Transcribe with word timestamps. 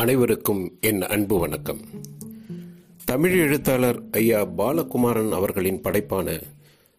அனைவருக்கும் 0.00 0.76
என் 0.80 1.02
அன்பு 1.02 1.38
வணக்கம். 1.38 1.80
தமிழ் 3.04 3.38
எழுத்தாளர் 3.38 4.02
ஐயா 4.10 4.46
பாலகுமாரன் 4.46 5.30
அவர்களின் 5.30 5.80
படைப்பான 5.80 6.42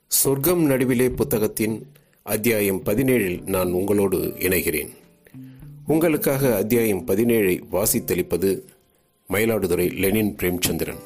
சொர்க்கம் 0.08 0.70
நடுவிலே 0.70 1.10
புத்தகத்தின் 1.10 1.92
அத்தியாயம் 2.24 2.82
பதினேழில் 2.86 3.48
நான் 3.48 3.72
உங்களோடு 3.72 4.18
இணைகிறேன். 4.18 4.90
உங்களுக்காக 5.88 6.56
அத்தியாயம் 6.56 7.06
பதினேழை 7.06 7.64
வாசித்தளிப்பது 7.72 8.62
மயிலாடுதுறை 9.30 9.94
லெனின் 9.94 10.36
பிரேம்சந்திரன். 10.36 11.00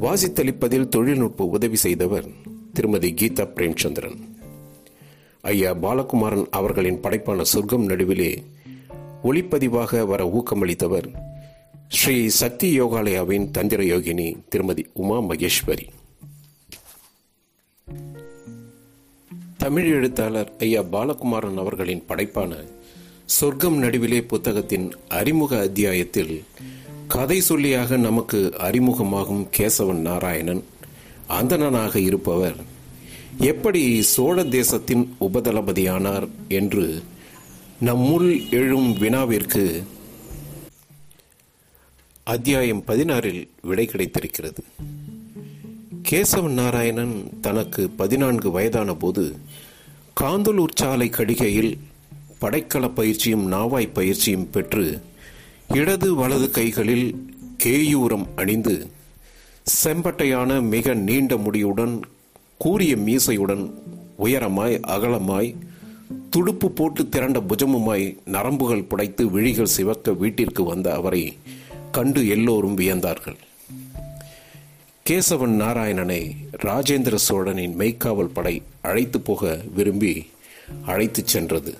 வாசித்தளிப்பதில் 0.00 0.88
தொழில்நுட்ப 0.88 1.44
உதவி 1.44 1.76
செய்தவர் 1.76 2.26
திருமதி 2.72 3.14
கீதா 3.20 3.48
பிரேம்சந்திரன். 3.54 4.18
ஐயா 5.40 5.74
பாலகுமாரன் 5.74 6.46
அவர்களின் 6.50 7.00
படைப்பான 7.00 7.40
சொர்க்கம் 7.42 7.84
நடுவிலே 7.84 8.42
ஒளிப்பதிவாக 9.24 10.06
வர 10.06 10.24
ஊக்கமளித்தவர் 10.24 11.08
ஸ்ரீ 11.88 12.28
சக்தி 12.28 12.80
யோகாலயாவின் 12.80 13.50
தந்திர 13.50 13.82
யோகினி 13.82 14.36
திருமதி 14.48 14.86
உமா 14.92 15.20
மகேஸ்வரி. 15.20 15.86
தமிழ் 19.56 19.92
எழுத்தாளர் 19.92 20.52
ஐயா 20.58 20.82
பாலகுமாரன் 20.82 21.56
அவர்களின் 21.56 22.02
படைப்பான 22.08 22.52
சொர்க்கம் 23.24 23.78
நடுவிலே 23.78 24.22
புத்தகத்தின் 24.22 24.92
அறிமுக 25.08 25.58
அத்தியாயத்தில் 25.58 26.42
கதை 27.08 27.42
சொல்லியாக 27.48 27.96
நமக்கு 27.96 28.52
அறிமுகமாகும் 28.58 29.46
கேசவன் 29.58 30.00
நாராயணன் 30.00 30.62
அந்தணனாக 31.28 31.96
இருப்பவர் 31.96 32.58
எப்படி 33.40 34.02
சோழ 34.02 34.44
தேசத்தின் 34.44 35.16
உபதளபதியானார் 35.20 36.28
என்று 36.48 37.02
நம்முள் 37.84 38.50
எழும் 38.50 38.92
வினாவிற்கு 38.92 39.82
அத்தியாயம் 42.24 42.82
பதினாறில் 42.86 43.48
விடை 43.62 43.86
கிடைத்திருக்கிறது. 43.86 44.64
கேசவன் 46.10 46.52
நாராயணன் 46.52 47.40
தனக்கு 47.40 47.90
பதினான்கு 47.90 48.50
வயதான 48.50 48.94
போது 48.94 49.36
காந்தலூர் 50.20 50.74
சாலை 50.74 51.08
கடிகையில் 51.08 51.78
படைக்கல 52.40 52.94
பயிற்சியும் 52.94 53.52
நாவாய் 53.52 53.92
பயிற்சியும் 53.92 54.50
பெற்று 54.50 55.00
இடது 55.68 56.14
வலது 56.14 56.50
கைகளில் 56.50 57.26
கேயூரம் 57.64 58.26
அணிந்து 58.36 58.90
செம்பட்டையான 59.84 60.68
மிக 60.68 60.94
நீண்ட 60.94 61.36
முடியுடன் 61.36 62.02
கூரிய 62.58 62.96
மீசையுடன் 62.96 63.70
உயரமாய் 64.18 64.80
அகலமாய் 64.80 65.56
துடுப்பு 66.36 66.70
போட்டு 66.70 67.08
திரண்ட 67.08 67.40
புஜமுமாய் 67.40 68.16
நரம்புகள் 68.26 68.86
புடைத்து 68.90 69.24
விழிகள் 69.24 69.66
சிவக்க 69.66 70.12
வீட்டிற்கு 70.12 70.64
வந்த 70.64 70.94
அவரை 70.94 71.36
கண்டு 71.90 72.28
எல்லோரும் 72.28 72.78
வியந்தார்கள். 72.78 73.36
கேசவன் 75.10 75.54
நாராயணனை 75.60 76.30
ராஜேந்திர 76.62 77.14
சோழனின் 77.14 77.76
மெய்க்காவல் 77.76 78.32
படை 78.32 78.62
அழைத்து 78.80 79.20
போக 79.20 79.60
விரும்பி 79.74 80.26
அழைத்துச் 80.86 81.26
சென்றது. 81.26 81.78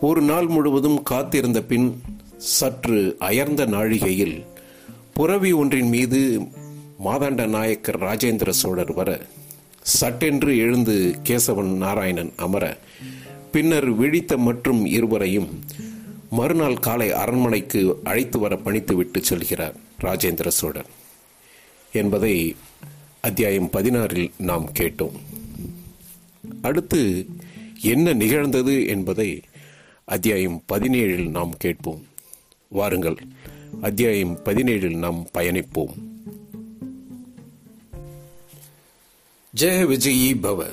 ஒரு 0.00 0.20
நாள் 0.20 0.46
முழுவதும் 0.46 1.02
காத்திருந்த 1.02 1.62
பின் 1.62 2.02
சற்று 2.36 3.16
அயர்ந்த 3.18 3.66
நாழிகையில் 3.66 4.46
புறவி 5.14 5.52
ஒன்றின் 5.52 5.88
மீது 5.88 6.40
மாதாண்ட 7.04 7.46
நாயக்கர் 7.46 8.02
ராஜேந்திர 8.02 8.50
சோழர் 8.50 8.92
வர 8.92 9.26
சட்டென்று 9.82 10.58
எழுந்து 10.58 11.18
கேசவன் 11.24 11.76
நாராயணன் 11.76 12.32
அமர 12.36 12.78
பின்னர் 13.52 13.90
விழித்த 13.90 14.36
மற்றும் 14.36 14.86
இருவரையும் 14.86 15.60
மறுநாள் 16.30 16.78
காலை 16.78 17.12
அரண்மனைக்கு 17.12 18.00
அழைத்து 18.04 18.38
வர 18.38 18.58
பணித்துவிட்டு 18.64 19.22
செல்கிறார் 19.28 19.74
ராஜேந்திர 20.00 20.48
சோழன். 20.48 20.84
என்பதை 21.92 22.56
அத்தியாயம் 23.20 23.70
பதினாறில் 23.72 24.30
நாம் 24.38 24.72
கேட்டோம். 24.78 25.12
அடுத்து 26.62 27.26
என்ன 27.80 28.12
நிகழ்ந்தது 28.12 28.86
என்பதை 28.86 29.42
அத்தியாயம் 30.04 30.62
பதினேழில் 30.72 31.30
நாம் 31.30 31.54
கேட்போம். 31.58 32.06
வாருங்கள் 32.68 33.16
அத்தியாயம் 33.80 34.38
பதினேழில் 34.44 34.96
நாம் 34.96 35.26
பயணிப்போம். 35.34 36.09
ஜெய 39.56 39.84
விஜயி 39.86 40.34
பவ. 40.34 40.70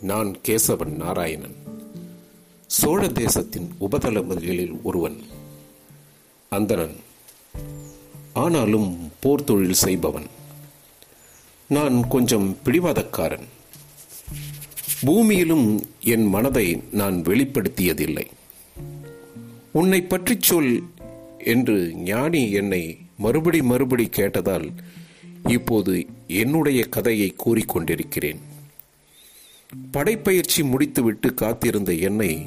நான் 0.00 0.36
கேசவன் 0.48 0.96
நாராயணன். 0.96 1.54
சோழ 2.66 3.08
தேசத்தின் 3.08 3.70
உபதளபதிகளில் 3.80 4.82
ஒருவன். 4.82 5.22
அந்தரன். 6.48 6.96
ஆனாலும் 8.32 9.12
போர் 9.20 9.44
தொழில் 9.44 9.72
செய்பவன். 9.72 10.26
நான் 11.68 12.08
கொஞ்சம் 12.08 12.56
பிடிவாதக்காரன். 12.64 13.48
பூமியிலும் 15.06 15.82
என் 16.00 16.26
மனதை 16.26 16.82
நான் 16.90 17.22
வெளிப்படுத்தியதில்லை. 17.22 18.26
உன்னை 19.72 20.02
பற்றி 20.02 20.36
சொல் 20.40 20.82
என்று 21.38 21.94
ஞானி 21.94 22.50
என்னை 22.50 22.98
மறுபடி 23.16 23.62
மறுபடி 23.62 24.04
கேட்டதால் 24.04 24.72
இப்போது 25.46 26.06
என்னுடைய 26.34 26.88
கதையை 26.88 27.34
கூறிக்கொண்டிருக்கிறேன். 27.44 28.38
படைப்பயிற்சி 29.90 30.62
முடித்துவிட்டு 30.62 31.34
காத்திருந்த 31.34 31.92
என்னை 31.92 32.46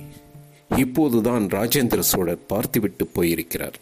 இப்போதுதான் 0.77 1.43
ராஜேந்திர 1.43 1.99
சோழர் 1.99 2.45
பார்த்துவிட்டு 2.45 3.07
போயிருக்கிறார். 3.07 3.79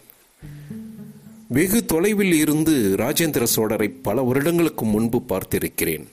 வெகு 1.48 1.86
தொலைவில் 1.86 2.34
இருந்து 2.34 2.96
ராஜேந்திர 2.98 3.48
சோழரை 3.56 3.94
பல 4.02 4.22
வருடங்களுக்கு 4.22 4.86
முன்பு 4.86 5.24
பார்த்திருக்கிறேன். 5.30 6.06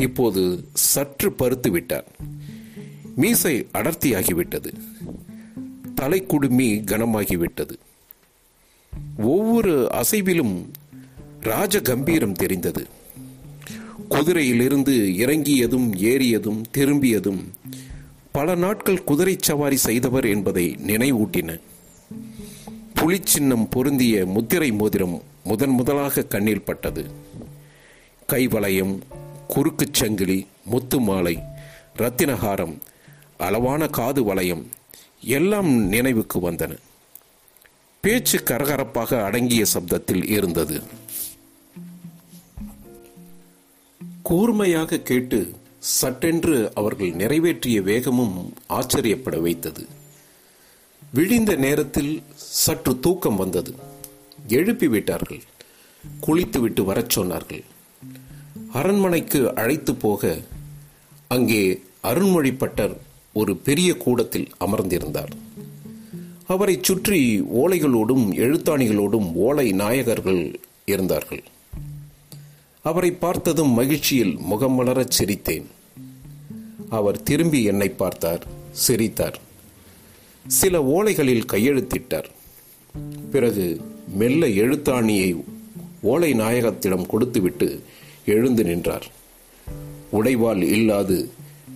இப்போது 0.00 0.64
சற்று 0.72 1.32
பருத்து 1.32 1.70
விட்டார் 1.70 2.04
மீசை 3.16 3.66
அடர்த்தியாகிவிட்டது. 3.74 4.72
தலைக்குடுமி 6.00 6.82
கனமாகிவிட்டது. 6.84 7.76
ஒவ்வொரு 9.16 9.88
அசைவிலும் 9.92 10.64
ராஜ 11.42 11.80
கம்பீரம் 11.80 12.32
தெரிந்தது. 12.32 12.86
குதிரையிலிருந்து 14.10 15.14
இறங்கியதும் 15.14 15.94
ஏறியதும் 15.94 16.60
திரும்பியதும் 16.70 17.52
பல 18.32 18.54
நாட்கள் 18.54 19.04
குதிரை 19.04 19.36
சவாரி 19.40 19.76
செய்தவர் 19.76 20.24
என்பதை 20.24 20.76
நினைவூட்டின. 20.86 21.60
புலிச்சின்னம் 22.94 23.66
பொருந்திய 23.70 24.26
முத்திரை 24.26 24.72
மோதிரம் 24.72 25.22
முதன் 25.44 25.70
முதலாக 25.70 26.22
கண்ணில் 26.22 26.62
பட்டது. 26.62 27.10
கைவளையம் 28.32 28.98
குறுக்குச் 29.48 29.94
சங்கிலி 29.94 30.46
முத்து 30.64 31.00
மாலை 31.00 31.38
ரத்தினஹாரம் 31.98 32.78
அளவான 33.36 33.86
காது 33.86 34.24
வளையம் 34.24 34.66
எல்லாம் 35.20 35.72
நினைவுக்கு 35.72 36.50
வந்தன. 36.50 36.76
பேச்சு 38.00 38.42
கரகரப்பாக 38.44 39.22
அடங்கிய 39.22 39.64
சப்தத்தில் 39.74 40.30
இருந்தது. 40.30 41.00
கூர்மையாக 44.32 44.98
கேட்டு 44.98 45.50
சட்டென்று 45.78 46.74
அவர்கள் 46.74 47.10
நிறைவேற்றிய 47.10 47.82
வேகமும் 47.82 48.52
ஆச்சரியப்பட 48.66 49.38
வைத்தது. 49.38 49.86
விழிந்த 51.14 51.54
நேரத்தில் 51.54 52.22
சற்று 52.34 53.00
தூக்கம் 53.00 53.36
வந்தது. 53.36 53.74
எழுப்பி 54.48 54.88
விட்டார்கள். 54.88 55.42
குளித்துவிட்டு 56.20 56.84
வரச் 56.84 57.18
சொன்னார்கள். 57.18 57.62
அரண்மனைக்கு 58.72 59.54
அழைத்து 59.54 59.94
போக 59.94 60.38
அங்கே 61.28 61.82
அருண்மொழிப்பட்டர் 62.02 62.96
ஒரு 63.32 63.56
பெரிய 63.56 63.96
கூடத்தில் 63.96 64.48
அமர்ந்திருந்தார். 64.60 65.32
அவரை 66.46 66.78
சுற்றி 66.82 67.40
ஓலைகளோடும் 67.40 68.32
எழுத்தாணிகளோடும் 68.32 69.32
ஓலை 69.34 69.72
நாயகர்கள் 69.72 70.54
இருந்தார்கள். 70.84 71.42
அவரை 72.82 73.12
பார்த்ததும் 73.12 73.70
மகிழ்ச்சியில் 73.70 74.36
முகம் 74.38 74.72
மலரச் 74.72 75.22
சிரித்தேன். 75.22 75.64
அவர் 76.90 77.22
திரும்பி 77.22 77.62
என்னை 77.62 77.88
பார்த்தார் 77.88 78.46
சிரித்தார். 78.70 79.40
சில 80.46 80.82
ஓலைகளில் 80.82 81.44
கையெழுத்திட்டார். 81.52 82.24
பிறகு 83.30 83.80
மெல்ல 84.14 84.46
எழுத்தாணியை 84.46 85.44
ஓலை 86.02 86.32
நாயகத்திடம் 86.32 87.06
கொடுத்துவிட்டு 87.06 87.82
எழுந்து 88.26 88.64
நின்றார். 88.64 89.10
உடைவால் 90.12 90.62
இல்லாது 90.62 91.30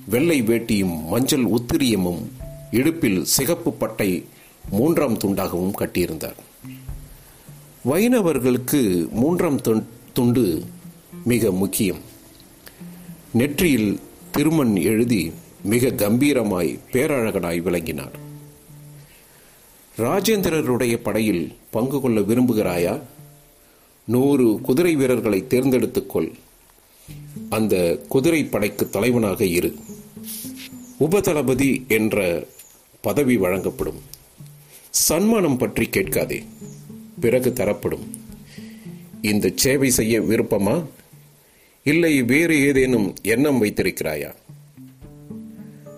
வெள்ளை 0.06 0.42
வேட்டியும் 0.42 1.04
மஞ்சள் 1.04 1.44
உத்திரியமும் 1.44 2.26
இடுப்பில் 2.70 3.24
சிகப்பு 3.24 3.72
பட்டை 3.72 4.24
மூன்றாம் 4.70 5.18
துண்டாகவும் 5.18 5.72
கட்டியிருந்தார். 5.78 6.36
வைணவர்களுக்கு 7.84 9.10
மூன்றாம் 9.10 9.60
துண்டு 10.12 10.64
மிக 11.26 11.50
முக்கியம். 11.50 11.98
நெற்றியில் 13.32 14.00
திருமண் 14.30 14.76
எழுதி 14.76 15.32
மிக 15.62 15.88
கம்பீரமாய் 15.88 16.78
பேரழகனாய் 16.92 17.62
விளங்கினார். 17.62 18.18
ராஜேந்திரருடைய 19.98 20.96
படையில் 20.96 21.52
பங்கு 21.70 22.00
கொள்ள 22.00 22.20
விரும்புகிறாயா? 22.20 23.02
நூறு 24.04 24.60
குதிரை 24.60 24.96
வீரர்களை 24.96 25.44
தேர்ந்தெடுத்துக்கொள் 25.48 26.32
அந்த 27.50 28.04
குதிரை 28.08 28.44
படைக்கு 28.44 28.90
தலைவனாக 28.90 29.44
இரு. 29.44 29.74
உபதளபதி 31.00 31.84
என்ற 31.88 32.46
பதவி 33.00 33.36
வழங்கப்படும். 33.36 34.00
சன்மானம் 34.90 35.56
பற்றி 35.56 35.88
கேட்காதே. 35.88 36.44
பிறகு 37.20 37.52
தரப்படும். 37.52 38.20
இந்த 39.22 39.52
சேவை 39.54 39.90
செய்ய 39.90 40.20
விருப்பமா? 40.20 40.84
இல்லை 41.86 42.22
வேறு 42.22 42.60
ஏதேனும் 42.60 43.14
எண்ணம் 43.22 43.64
வைத்திருக்கிறாயா? 43.64 44.34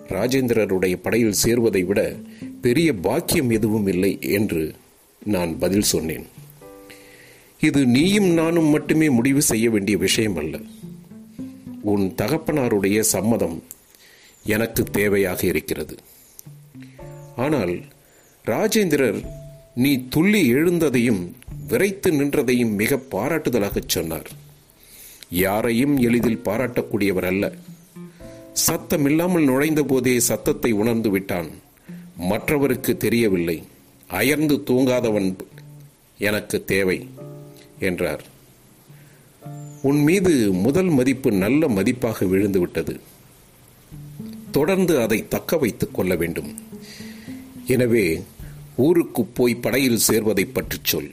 ராஜேந்திரருடைய 0.07 0.95
படையில் 0.95 1.33
சேர்வதை 1.43 1.85
விட 1.85 2.15
பெரிய 2.61 2.93
பாக்கியம் 2.93 3.49
எதுவும் 3.49 3.87
இல்லை 3.87 4.17
என்று 4.21 4.73
நான் 5.25 5.57
பதில் 5.59 5.81
சொன்னேன். 5.81 6.25
இது 7.59 7.85
நீயும் 7.85 8.25
நானும் 8.25 8.65
மட்டுமே 8.65 9.09
முடிவு 9.09 9.41
செய்ய 9.41 9.69
வேண்டிய 9.69 9.97
விஷயம் 9.97 10.35
அல்ல. 10.35 10.59
உன் 11.81 12.13
தகப்பனாருடைய 12.17 12.99
சம்மதம் 12.99 13.63
எனக்கு 14.43 14.83
தேவையாக 14.97 15.43
இருக்கிறது. 15.43 15.97
ஆனால் 17.35 17.81
ராஜேந்திரர் 18.45 19.25
நீ 19.75 20.05
துள்ளி 20.09 20.53
எழுந்ததையும் 20.53 21.31
விரைத்து 21.67 22.11
நின்றதையும் 22.11 22.75
மிக 22.75 23.01
பாராட்டுதலாகச் 23.11 23.87
சொன்னார். 23.87 24.47
யாரையும் 25.29 25.97
எளிதில் 25.97 26.43
பாராட்டக்கூடியவர் 26.45 27.25
அல்ல 27.25 27.53
சத்தமில்லாமல் 28.67 29.43
நுழைந்த 29.43 29.83
போதே 29.83 30.19
சத்தத்தை 30.19 30.71
உணர்ந்து 30.71 31.09
விட்டான். 31.09 31.49
மற்றவருக்கு 32.17 32.97
தெரியவில்லை. 32.97 33.63
அயர்ந்து 34.07 34.55
தூங்காதவன் 34.67 35.29
எனக்கு 36.17 36.57
தேவை 36.63 37.07
என்றார். 37.79 38.23
உன் 39.81 40.01
மீது 40.03 40.51
முதல் 40.51 40.89
மதிப்பு 40.89 41.31
நல்ல 41.31 41.67
மதிப்பாக 41.67 42.25
விழுந்துவிட்டது 42.25 42.99
தொடர்ந்து 44.51 45.01
அதை 45.01 45.27
தக்க 45.27 45.57
வைத்துக் 45.57 45.93
கொள்ள 45.93 46.15
வேண்டும். 46.15 46.49
எனவே 47.65 48.23
ஊருக்கு 48.75 49.23
போய் 49.25 49.55
படையில் 49.55 50.05
சேர்வதை 50.07 50.45
பற்றி 50.53 50.77
சொல். 50.83 51.11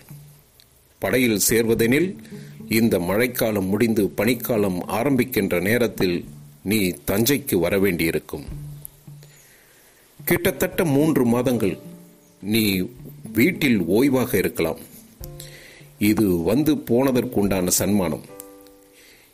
படையில் 0.98 1.40
சேர்வதெனில் 1.48 2.10
இந்த 2.68 2.98
மழைக்காலம் 2.98 3.66
முடிந்து 3.66 4.12
பனிக்காலம் 4.16 4.78
ஆரம்பிக்கின்ற 4.88 5.60
நேரத்தில் 5.60 6.24
நீ 6.62 6.94
தஞ்சைக்கு 7.06 7.52
வரவேண்டியிருக்கும் 7.52 8.44
கிட்டத்தட்ட 10.24 10.84
மூன்று 10.84 11.24
மாதங்கள் 11.24 11.78
நீ 12.40 12.88
வீட்டில் 13.32 13.82
ஓய்வாக 13.82 14.34
இருக்கலாம். 14.34 14.78
இது 15.98 16.42
வந்து 16.42 16.74
போனதற்குண்டான 16.74 17.66
சன்மானம். 17.66 18.24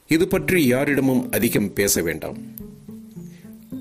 இது 0.09 0.29
பற்றி 0.29 0.67
யாரிடமும் 0.67 1.31
அதிகம் 1.31 1.73
பேச 1.73 2.03
வேண்டாம். 2.03 2.37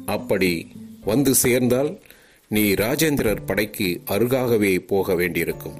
அப்படி 0.05 0.71
வந்து 1.05 1.35
சேர்ந்தால் 1.35 2.01
நீ 2.47 2.73
ராஜேந்திரர் 2.73 3.45
படைக்கு 3.45 4.01
அருகாகவே 4.05 4.79
போக 4.79 5.15
வேண்டியிருக்கும். 5.15 5.75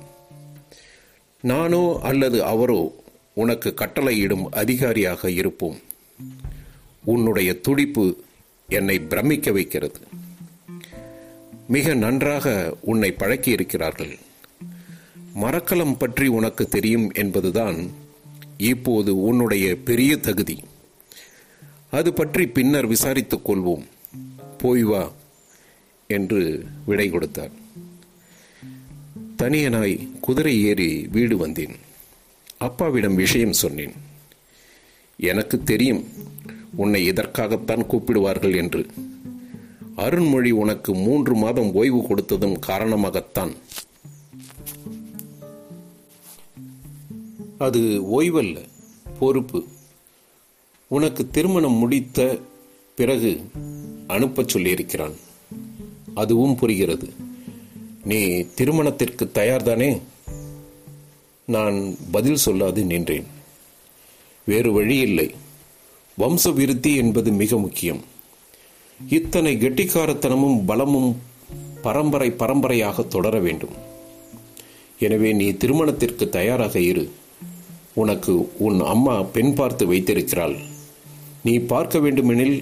நானோ 1.41 2.00
அல்லது 2.01 2.44
அவரோ 2.44 3.00
உனக்கு 3.43 3.69
கட்டளையிடும் 3.75 4.45
அதிகாரியாக 4.51 5.31
இருப்போம். 5.31 5.77
உன்னுடைய 7.03 7.49
துடிப்பு 7.59 8.05
என்னை 8.67 8.97
பிரமிக்க 8.99 9.51
வைக்கிறது. 9.51 10.01
மிக 11.67 11.93
நன்றாக 11.93 12.45
உன்னை 12.81 13.11
பழக்கி 13.11 13.51
இருக்கிறார்கள் 13.51 14.13
மரக்கலம் 15.33 15.97
பற்றி 15.97 16.27
உனக்கு 16.27 16.63
தெரியும் 16.67 17.05
என்பதுதான் 17.13 17.77
இப்போது 18.57 19.11
உன்னுடைய 19.21 19.65
பெரிய 19.89 20.11
தகுதி. 20.17 20.57
அது 21.91 22.09
பற்றி 22.13 22.43
பின்னர் 22.47 22.88
விசாரித்துக் 22.89 23.45
கொள்வோம். 23.45 23.85
போய் 24.57 24.83
வா 24.83 25.03
என்று 26.07 26.41
விடை 26.85 27.07
கொடுத்தார். 27.09 27.53
தனியனாய் 29.38 29.95
குதிரை 30.19 30.55
ஏறி 30.63 30.89
வீடு 31.11 31.38
வந்தேன். 31.38 31.75
அப்பாவிடம் 32.62 33.16
விஷயம் 33.16 33.54
சொன்னேன். 33.54 33.94
எனக்கு 35.18 35.63
தெரியும் 35.63 36.06
உன்னை 36.75 37.12
இதற்காகத்தான் 37.12 37.84
கூப்பிடுவார்கள் 37.84 38.56
என்று. 38.56 38.86
அருண்மொழி 39.98 40.52
உனக்கு 40.52 40.96
மூன்று 40.96 41.36
மாதம் 41.36 41.74
ஓய்வு 41.74 41.98
கொடுத்ததும் 41.98 42.60
காரணமாகத்தான். 42.68 43.56
அது 47.58 47.80
ஓய்வல்ல 48.22 48.68
பொறுப்பு. 49.19 49.63
உனக்கு 50.88 51.30
திருமணம் 51.30 51.78
முடித்த 51.78 52.40
பிறகு 52.96 53.42
அனுப்பச் 54.08 54.58
சொல்லியிருக்கிறான். 54.58 55.16
அதுவும் 56.13 56.56
புரிகிறது. 56.56 57.13
நீ 58.04 58.48
திருமணத்திற்கு 58.56 59.31
தயார்தானே? 59.34 60.02
நான் 61.56 61.77
பதில் 62.12 62.44
சொல்லாது 62.45 62.81
நின்றேன். 62.83 63.27
வேறு 64.45 64.71
வழி 64.74 64.98
இல்லை. 65.07 65.27
வம்ச 66.18 66.53
விருத்தி 66.53 66.92
என்பது 66.95 67.30
மிக 67.42 67.57
முக்கியம். 67.57 68.01
இத்தனை 69.00 69.51
கெட்டிக்காரத்தனமும் 69.56 70.59
பலமும் 70.65 71.12
பரம்பரை 71.86 72.30
பரம்பரையாக 72.42 73.03
தொடர 73.13 73.36
வேண்டும். 73.39 73.75
எனவே 75.00 75.30
நீ 75.33 75.48
திருமணத்திற்கு 75.62 76.25
தயாராக 76.30 76.75
இரு. 76.92 77.06
உனக்கு 77.94 78.33
உன் 78.57 78.80
அம்மா 78.94 79.15
பெண் 79.36 79.53
பார்த்து 79.53 79.86
வைத்திருக்கிறாள். 79.88 80.56
நீ 81.44 81.53
பார்க்க 81.71 82.00
வேண்டுமெனில் 82.00 82.57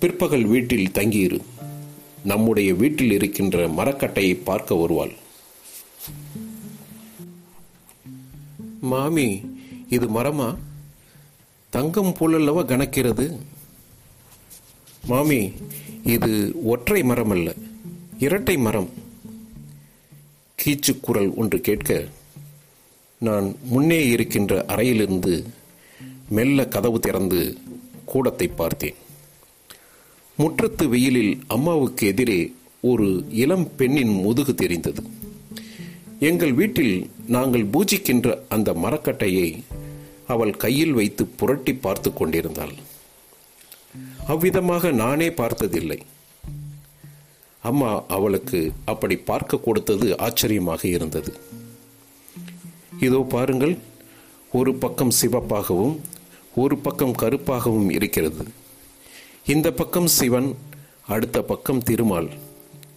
பிற்பகல் 0.00 0.46
வீட்டில் 0.52 0.94
தங்கியிரு. 0.94 1.40
நம்முடைய 2.24 2.70
வீட்டில் 2.74 3.12
இருக்கின்ற 3.12 3.66
மரக்கட்டையை 3.78 4.34
பார்க்க 4.44 4.74
வருவாள். 4.74 5.14
மாமி 8.84 9.40
இது 9.88 10.06
மரமா? 10.06 10.56
தங்கம் 11.70 12.16
போலல்லவா 12.18 12.62
கணக்கிறது? 12.64 13.40
மாமி 15.06 15.52
இது 16.04 16.52
ஒற்றை 16.64 17.02
மரம் 17.02 17.30
அல்ல 17.30 17.54
இரட்டை 18.18 18.56
மரம். 18.56 18.90
கீச்சுக்குரல் 20.58 21.34
ஒன்று 21.34 21.60
கேட்க 21.60 22.08
நான் 23.18 23.56
முன்னே 23.62 24.06
இருக்கின்ற 24.06 24.64
அறையிலிருந்து 24.68 25.46
மெல்ல 26.28 26.66
கதவு 26.66 27.00
திறந்து 27.00 27.58
கூடத்தை 28.04 28.50
பார்த்தேன். 28.56 28.94
முற்றத்து 30.38 30.88
வெயிலில் 30.88 31.38
அம்மாவுக்கு 31.46 32.06
எதிரே 32.06 32.54
ஒரு 32.80 33.24
இளம் 33.30 33.68
பெண்ணின் 33.76 34.14
முதுகு 34.20 34.54
தெரிந்தது. 34.54 35.13
எங்கள் 36.20 36.52
வீட்டில் 36.52 37.10
நாங்கள் 37.26 37.64
பூஜிக்கின்ற 37.64 38.38
அந்த 38.48 38.72
மரக்கட்டையை 38.72 39.64
அவள் 40.26 40.56
கையில் 40.56 40.92
வைத்து 40.92 41.26
புரட்டி 41.26 41.74
பார்த்து 41.74 42.12
கொண்டிருந்தாள். 42.12 42.74
அவ்விதமாக 44.26 44.90
நானே 44.90 45.30
பார்த்ததில்லை. 45.30 46.00
அம்மா 47.60 48.02
அவளுக்கு 48.06 48.72
அப்படி 48.84 49.16
பார்க்க 49.16 49.56
கொடுத்தது 49.56 50.18
ஆச்சரியமாக 50.18 50.86
இருந்தது. 50.88 51.38
இதோ 53.00 53.26
பாருங்கள் 53.28 53.78
ஒரு 54.52 54.74
பக்கம் 54.74 55.12
சிவப்பாகவும் 55.22 55.96
ஒரு 56.54 56.78
பக்கம் 56.78 57.14
கருப்பாகவும் 57.22 57.90
இருக்கிறது. 57.90 58.44
இந்த 59.46 59.72
பக்கம் 59.72 60.06
சிவன் 60.06 60.56
அடுத்த 61.06 61.42
பக்கம் 61.42 61.82
திருமால். 61.82 62.30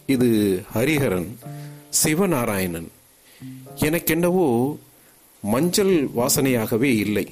இது 0.06 0.62
ஹரிஹரன் 0.74 1.36
சிவநாராயணன். 2.04 2.88
எனக்கென்னவோ 3.74 4.78
மஞ்சள் 5.42 6.08
வாசனையாகவே 6.16 6.82
இல்லை. 6.82 7.30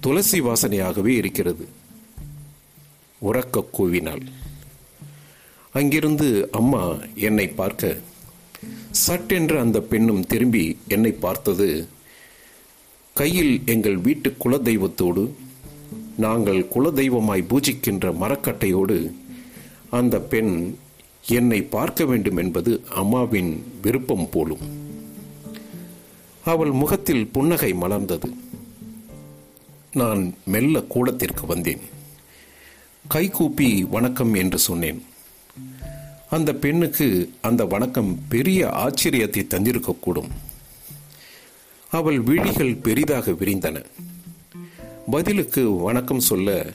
துளசி 0.00 0.40
வாசனையாகவே 0.40 1.06
இருக்கிறது. 1.06 1.68
உறக்க 3.22 3.64
கூவினாள். 3.78 4.26
அங்கிருந்து 5.72 6.48
அம்மா 6.52 6.96
என்னை 7.14 7.48
பார்க்க 7.48 7.98
சட்டென்று 8.90 9.58
அந்த 9.58 9.80
பெண்ணும் 9.80 10.26
திரும்பி 10.26 10.76
என்னை 10.88 11.12
பார்த்தது 11.12 11.88
கையில் 13.14 13.62
எங்கள் 13.66 13.96
வீட்டு 13.96 14.36
குலதெய்வத்தோடு 14.44 15.30
நாங்கள் 16.16 16.66
குலதெய்வமாய் 16.74 17.44
பூஜிக்கின்ற 17.48 18.12
மரக்கட்டையோடு 18.20 19.12
அந்த 19.90 20.20
பெண் 20.20 20.76
என்னை 21.28 21.62
பார்க்க 21.62 22.04
வேண்டும் 22.04 22.36
என்பது 22.36 22.84
அம்மாவின் 22.90 23.64
விருப்பம் 23.82 24.28
போலும். 24.30 24.85
அவள் 26.46 26.70
முகத்தில் 26.70 27.26
புன்னகை 27.26 27.74
மலர்ந்தது. 27.74 28.36
நான் 29.92 30.34
மெல்ல 30.44 30.80
கூடத்திற்கு 30.80 31.46
வந்தேன். 31.46 31.80
கைகூப்பி 33.08 33.84
வணக்கம் 33.84 34.34
என்று 34.34 34.58
சொன்னேன். 34.58 35.06
அந்த 36.30 36.52
பெண்ணுக்கு 36.52 37.32
அந்த 37.40 37.64
வணக்கம் 37.64 38.18
பெரிய 38.28 38.66
ஆச்சரியத்தை 38.66 39.46
தந்திருக்கக்கூடும். 39.46 40.28
அவள் 41.90 42.20
விழிகள் 42.20 42.74
பெரிதாக 42.74 43.30
விரிந்தன. 43.30 43.84
பதிலுக்கு 45.10 45.70
வணக்கம் 45.70 46.20
சொல்ல 46.20 46.74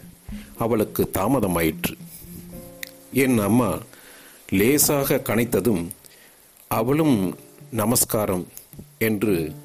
அவளுக்கு 0.58 1.10
தாமதமாயிற்று. 1.14 1.98
என் 3.14 3.40
அம்மா 3.40 3.78
லேசாக 4.50 5.22
கனைத்ததும் 5.24 5.88
அவளும் 6.68 7.36
நமஸ்காரம் 7.72 8.48
என்று 8.98 9.56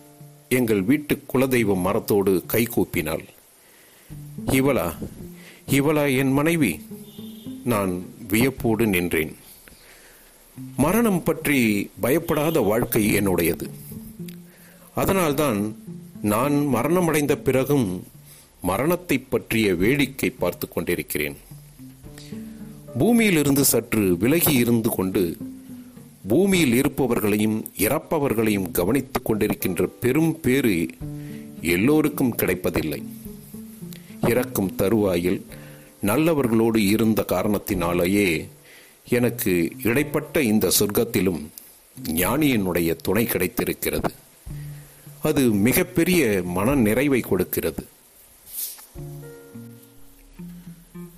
எங்கள் 0.48 0.82
வீட்டு 0.82 1.22
குலதெய்வ 1.34 1.80
மரத்தோடு 1.80 2.44
கைகூப்பினாள் 2.52 3.24
இவளா 4.46 4.96
இவளா 5.70 6.16
என் 6.16 6.32
மனைவி. 6.32 6.80
நான் 7.64 8.06
வியப்போடு 8.28 8.86
நின்றேன். 8.86 9.36
மரணம் 10.76 11.22
பற்றி 11.22 11.90
பயப்படாத 12.00 12.60
வாழ்க்கை 12.60 13.18
என்னுடையது. 13.18 13.70
அதனால்தான் 14.94 15.76
நான் 16.22 16.52
மரணமடைந்த 16.52 17.36
பிறகும் 17.36 18.06
மரணத்தை 18.62 19.18
பற்றிய 19.18 19.74
வேடிக்கை 19.74 20.30
பார்த்து 20.30 20.68
கொண்டிருக்கிறேன். 20.68 21.36
பூமியிலிருந்து 22.98 23.64
சற்று 23.64 24.16
விலகி 24.16 24.52
இருந்து 24.52 24.90
கொண்டு 24.90 25.36
பூமியில் 26.28 26.80
இருப்பவர்களையும் 26.80 27.64
இறப்பவர்களையும் 27.78 28.70
கவனித்துக் 28.70 29.30
கொண்டிருக்கின்ற 29.30 29.88
பெரும் 30.00 30.40
பேறு 30.40 30.88
எல்லோருக்கும் 31.60 32.34
கிடைப்பதில்லை. 32.34 33.02
இறக்கும் 34.28 34.74
தருவாயில் 34.74 35.46
நல்லவர்களோடு 36.06 36.76
இருந்த 36.76 37.24
காரணத்தினாலேயே 37.28 38.48
எனக்கு 39.08 39.70
இடைப்பட்ட 39.82 40.42
இந்த 40.42 40.70
சொர்க்கத்திலும் 40.78 41.46
ஞானியனுடைய 42.02 42.96
துணை 43.02 43.24
கிடைத்திருக்கிறது. 43.24 44.12
அது 45.22 45.50
மிகப்பெரிய 45.50 46.42
மன 46.44 46.74
நிறைவை 46.74 47.20
கொடுக்கிறது. 47.20 47.86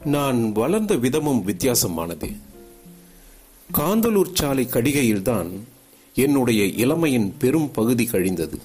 நான் 0.05 0.53
வளர்ந்த 0.53 0.95
விதமும் 0.95 1.43
வித்தியாசமானது. 1.43 2.37
காந்தலூர் 3.73 4.35
சாலை 4.35 4.65
கடிகையில்தான் 4.65 5.51
என்னுடைய 6.15 6.65
இளமையின் 6.65 7.35
பெரும் 7.39 7.71
பகுதி 7.71 8.05
கழிந்தது. 8.05 8.59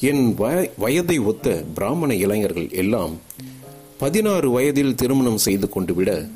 என் 0.00 0.34
வய- 0.34 0.70
வயதை 0.78 1.18
ஒத்த 1.18 1.64
பிராமண 1.74 2.14
இளைஞர்கள் 2.14 2.70
எல்லாம் 2.70 3.16
பதினாறு 3.98 4.50
வயதில் 4.50 4.94
திருமணம் 4.94 5.38
செய்து 5.38 5.68
கொண்டு 5.68 5.94
விட 5.94 6.28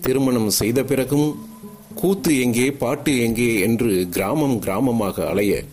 திருமணம் 0.00 0.50
செய்த 0.50 0.84
பிறகும் 0.84 1.46
கூத்து 1.94 2.40
எங்கே 2.40 2.70
பாட்டு 2.70 3.18
எங்கே 3.18 3.60
என்று 3.60 4.06
கிராமம் 4.10 4.60
கிராமமாக 4.60 5.26
அலைய 5.26 5.64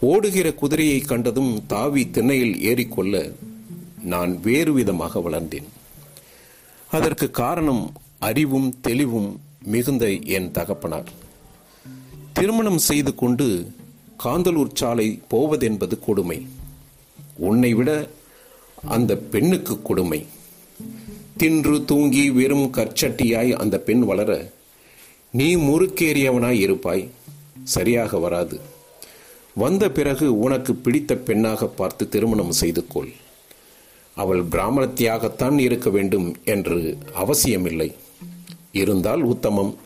ஓடுகிற 0.00 0.54
குதிரையை 0.54 0.98
கண்டதும் 1.00 1.66
தாவி 1.66 2.10
திண்ணையில் 2.10 2.74
ஏறிக்கொள்ள 2.74 3.32
நான் 4.02 4.40
வேறு 4.40 4.72
விதமாக 4.72 5.20
வளர்ந்தேன். 5.20 5.66
அதற்கு 6.90 7.30
காரணம் 7.30 7.92
அறிவும் 8.18 8.74
தெளிவும் 8.80 9.40
மிகுந்த 9.62 10.10
என் 10.10 10.50
தகப்பனார். 10.50 11.08
திருமணம் 12.32 12.78
செய்து 12.78 13.14
கொண்டு 13.14 13.70
காந்தலூர் 14.24 14.74
சாலை 14.74 15.22
போவதென்பது 15.30 16.00
கொடுமை. 16.00 16.46
உன்னை 17.36 17.74
விட 17.74 18.10
அந்த 18.84 19.16
பெண்ணுக்கு 19.16 19.82
கொடுமை. 19.82 20.26
தின்று 21.36 21.84
தூங்கி 21.84 22.30
வெறும் 22.30 22.72
கற்சட்டியாய் 22.72 23.52
அந்த 23.52 23.78
பெண் 23.78 23.98
வளர 23.98 24.50
நீ 25.30 25.56
முறுக்கேறியவனாய் 25.56 26.58
இருப்பாய். 26.58 27.10
சரியாக 27.64 28.18
வராது. 28.18 28.60
வந்த 29.54 29.90
பிறகு 29.90 30.38
உனக்கு 30.38 30.74
பிடித்த 30.74 31.14
பெண்ணாக 31.14 31.66
பார்த்து 31.66 32.08
திருமணம் 32.08 32.52
செய்து 32.52 32.86
கொள். 32.86 33.12
அவள் 34.14 34.44
பிராமணத்தியாகத்தான் 34.44 35.58
இருக்க 35.58 35.90
வேண்டும் 35.90 36.36
என்று 36.44 36.98
அவசியமில்லை. 37.14 37.94
இருந்தால் 38.72 39.22
உத்தமம் 39.22 39.76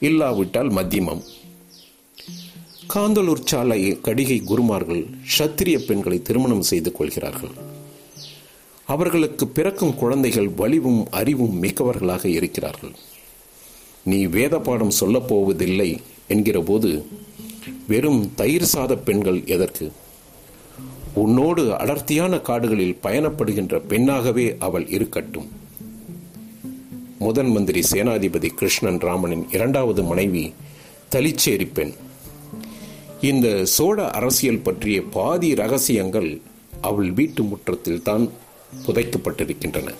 இல்லாவிட்டால் 0.00 0.68
மத்தியமம். 0.68 1.22
காந்தலூர் 2.94 3.44
சாலை 3.44 3.98
கடிகை 4.02 4.44
குருமார்கள் 4.44 5.06
சத்திரிய 5.38 5.78
பெண்களை 5.78 6.22
திருமணம் 6.22 6.62
செய்து 6.62 6.92
கொள்கிறார்கள். 6.92 7.50
அவர்களுக்கு 8.84 9.46
பிறக்கும் 9.46 9.94
குழந்தைகள் 9.94 10.48
வலிவும் 10.48 11.06
அறிவும் 11.10 11.62
மிக்கவர்களாக 11.62 12.24
இருக்கிறார்கள். 12.24 12.90
நீ 14.04 14.26
வேத 14.26 14.58
பாடம் 14.58 14.90
சொல்லப் 14.90 15.28
போவதில்லை 15.28 16.00
என்கிற 16.28 16.60
போது 16.60 17.06
வெறும் 17.86 18.34
தயிர் 18.34 18.68
சாத 18.74 18.96
பெண்கள் 18.96 19.46
எதற்கு? 19.46 19.92
உன்னோடு 21.14 21.76
அடர்த்தியான 21.76 22.38
காடுகளில் 22.38 22.98
பயணப்படுகின்ற 23.02 23.82
பெண்ணாகவே 23.88 24.56
அவள் 24.58 24.88
இருக்கட்டும். 24.88 25.64
முதன் 27.18 27.50
மந்திரி 27.50 27.80
சேனாதிபதி 27.90 28.48
கிருஷ்ணன் 28.54 28.98
ராமனின் 28.98 29.44
இரண்டாவது 29.50 30.02
மனைவி 30.02 30.54
தலிச்சேரி 31.10 31.66
பெண் 31.72 31.92
இந்த 33.20 33.64
சோழ 33.64 34.10
அரசியல் 34.10 34.60
பற்றிய 34.60 35.02
பாதி 35.02 35.54
ரகசியங்கள் 35.54 36.40
அவள் 36.80 37.12
வீட்டு 37.12 37.42
முற்றத்தில் 37.42 38.02
தான் 38.02 38.30
புதைக்கப்பட்டிருக்கின்றன. 38.86 39.94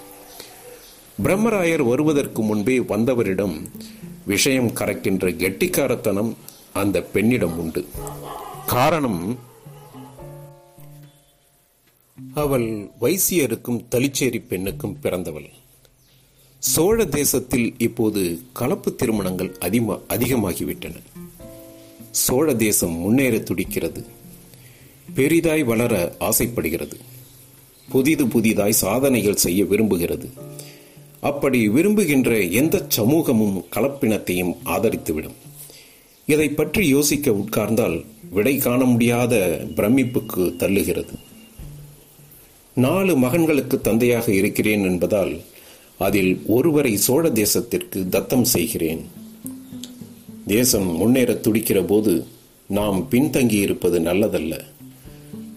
பிரம்மராயர் 1.22 1.82
வருவதற்கு 1.82 2.42
முன்பே 2.42 2.78
வந்தவரிடம் 2.78 3.56
விஷயம் 4.26 4.72
கறக்கின்ற 4.72 5.36
கெட்டிக்காரத்தனம் 5.36 6.34
அந்த 6.72 7.02
பெண்ணிடம் 7.02 7.58
உண்டு. 7.58 7.84
காரணம் 8.66 9.38
அவள் 12.34 12.90
வைசியருக்கும் 13.00 13.84
தலிச்சேரி 13.90 14.42
பெண்ணுக்கும் 14.48 14.98
பிறந்தவள். 15.00 15.48
சோழ 16.58 17.04
தேசத்தில் 17.04 17.74
இப்போது 17.78 18.40
கலப்பு 18.52 18.94
திருமணங்கள் 18.94 19.56
அதிகமாக 19.58 20.16
அதிகமாகிவிட்டன. 20.16 20.94
சோழ 22.10 22.54
தேசம் 22.54 22.92
முன்னேற 22.92 23.38
துடிக்கிறது. 23.38 24.06
பெரிதாய் 25.14 25.64
வளர 25.64 26.14
ஆசைப்படுகிறது. 26.18 26.96
புதிது 27.88 28.26
புதிதாய் 28.26 28.72
சாதனைகள் 28.72 29.36
செய்ய 29.36 29.64
விரும்புகிறது. 29.64 30.28
அப்படி 31.20 31.68
விரும்புகின்ற 31.68 32.40
எந்த 32.40 32.84
சமூகமும் 32.88 33.64
கலப்பினத்தையும் 33.74 34.56
ஆதரித்துவிடும். 34.64 35.36
இதை 36.26 36.48
பற்றி 36.48 36.88
யோசிக்க 36.88 37.30
உட்கார்ந்தால் 37.30 38.04
விடை 38.30 38.56
காண 38.56 38.84
முடியாத 38.84 39.60
பிரமிப்புக்கு 39.76 40.54
தள்ளுகிறது. 40.58 41.14
நாலு 42.74 43.18
மகன்களுக்கு 43.18 43.80
தந்தையாக 43.80 44.32
இருக்கிறேன் 44.32 44.84
என்பதால் 44.84 45.40
அதில் 45.98 46.42
ஒருவரை 46.46 46.96
சோழ 46.96 47.28
தேசத்திற்கு 47.28 48.08
தத்தம் 48.08 48.44
செய்கிறேன். 48.44 49.04
தேசம் 50.46 50.96
முன்னேற 50.96 51.32
துடிக்கிற 51.32 51.86
போது 51.86 52.24
நாம் 52.68 53.06
பின்தங்கி 53.10 53.60
இருப்பது 53.60 54.00
நல்லதல்ல. 54.00 54.60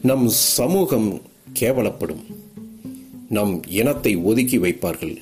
நம் 0.02 0.28
சமூகம் 0.28 1.22
கேவலப்படும். 1.60 2.24
நம் 3.30 3.62
இனத்தை 3.68 4.16
ஒதுக்கி 4.16 4.58
வைப்பார்கள். 4.58 5.18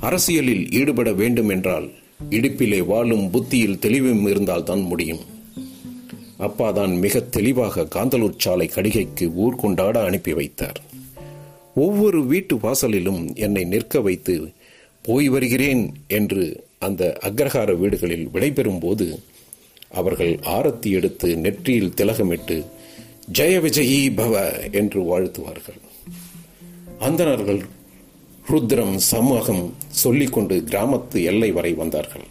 அரசியலில் 0.00 0.70
ஈடுபட 0.70 1.12
வேண்டும் 1.12 1.48
என்றால் 1.48 1.90
இடுப்பிலே 2.30 2.86
வாழும் 2.86 3.30
புத்தியில் 3.30 3.78
தெளிவும் 3.78 4.26
இருந்தால்தான் 4.26 4.80
முடியும். 4.80 5.20
அப்பா 6.38 6.70
தான் 6.70 6.96
மிக 6.96 7.20
தெளிவாக 7.20 7.88
காந்தலூர் 7.94 8.34
சாலை 8.36 8.66
கடிகைக்கு 8.66 9.34
ஊர் 9.34 9.56
கொண்டாட 9.56 10.04
அனுப்பி 10.04 10.32
வைத்தார். 10.32 10.82
ஒவ்வொரு 11.74 12.24
வீட்டு 12.24 12.56
வாசலிலும் 12.56 13.34
என்னை 13.34 13.64
நிற்க 13.64 14.00
வைத்து 14.00 14.52
போய் 15.02 15.28
வருகிறேன் 15.28 15.94
என்று 16.06 16.66
அந்த 16.78 17.18
அக்ரஹார 17.22 17.76
வீடுகளில் 17.76 18.28
விடைபெறும் 18.28 18.80
போது 18.80 19.22
அவர்கள் 19.90 20.34
ஆரத்தி 20.34 20.90
எடுத்து 20.90 21.36
நெற்றியில் 21.36 21.94
திலகமிட்டு 21.96 22.64
ஜெய 23.32 23.58
விஜயி 23.60 24.14
பவ 24.14 24.34
என்று 24.70 25.00
வாழ்த்துவார்கள். 25.02 25.80
அந்தனர்கள் 27.00 27.62
ருத்ரம் 28.48 28.96
சமூகம் 28.96 29.74
சொல்லிக்கொண்டு 29.88 30.60
கிராமத்து 30.60 31.22
எல்லை 31.24 31.52
வரை 31.52 31.72
வந்தார்கள். 31.72 32.26